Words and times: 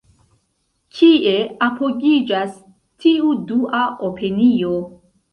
Kie 0.99 1.33
apogiĝas 1.65 2.55
tiu 3.05 3.33
dua 3.51 3.83
opinio? 4.09 4.73